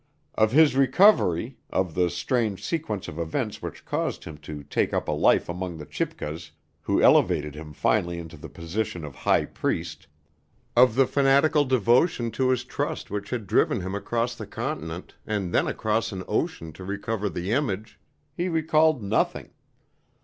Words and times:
Of 0.33 0.51
his 0.51 0.75
recovery, 0.75 1.59
of 1.69 1.93
the 1.93 2.09
strange 2.09 2.65
sequence 2.65 3.07
of 3.07 3.19
events 3.19 3.61
which 3.61 3.85
caused 3.85 4.23
him 4.23 4.39
to 4.39 4.63
take 4.63 4.95
up 4.95 5.07
a 5.07 5.11
life 5.11 5.47
among 5.47 5.77
the 5.77 5.85
Chibcas, 5.85 6.49
who 6.81 6.99
elevated 7.03 7.53
him 7.53 7.71
finally 7.71 8.17
into 8.17 8.35
the 8.35 8.49
position 8.49 9.05
of 9.05 9.13
high 9.13 9.45
priest, 9.45 10.07
of 10.75 10.95
the 10.95 11.05
fanatical 11.05 11.65
devotion 11.65 12.31
to 12.31 12.49
his 12.49 12.63
trust 12.63 13.11
which 13.11 13.29
had 13.29 13.45
driven 13.45 13.81
him 13.81 13.93
across 13.93 14.33
the 14.33 14.47
continent 14.47 15.13
and 15.27 15.53
then 15.53 15.67
across 15.67 16.11
an 16.11 16.23
ocean 16.27 16.73
to 16.73 16.83
recover 16.83 17.29
the 17.29 17.51
image, 17.51 17.99
he 18.35 18.49
recalled 18.49 19.03
nothing. 19.03 19.51